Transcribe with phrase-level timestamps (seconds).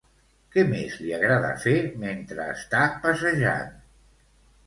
[0.53, 3.77] Què més li agrada fer mentre està passejant?